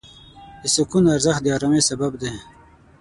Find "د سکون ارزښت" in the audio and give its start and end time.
0.61-1.41